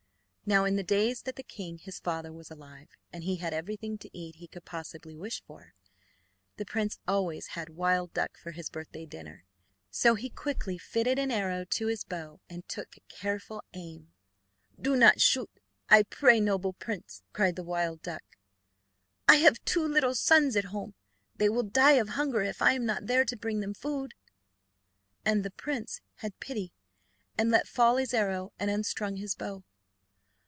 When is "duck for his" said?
8.13-8.69